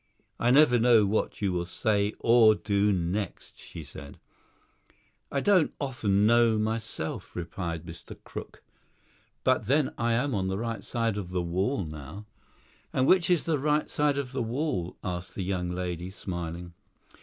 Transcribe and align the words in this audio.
"I 0.39 0.49
never 0.49 0.79
know 0.79 1.05
what 1.05 1.43
you 1.43 1.53
will 1.53 1.63
say 1.65 2.15
or 2.19 2.55
do 2.55 2.91
next," 2.91 3.59
she 3.59 3.83
said. 3.83 4.17
"I 5.31 5.41
don't 5.41 5.75
often 5.79 6.25
know 6.25 6.57
myself," 6.57 7.35
replied 7.35 7.85
Mr. 7.85 8.17
Crook; 8.23 8.63
"but 9.43 9.67
then 9.67 9.93
I 9.99 10.13
am 10.13 10.33
on 10.33 10.47
the 10.47 10.57
right 10.57 10.83
side 10.83 11.19
of 11.19 11.29
the 11.29 11.43
wall 11.43 11.85
now." 11.85 12.25
"And 12.91 13.05
which 13.05 13.29
is 13.29 13.43
the 13.45 13.59
right 13.59 13.91
side 13.91 14.17
of 14.17 14.31
the 14.31 14.41
wall?" 14.41 14.97
asked 15.03 15.35
the 15.35 15.43
young 15.43 15.69
lady, 15.69 16.09
smiling. 16.09 16.73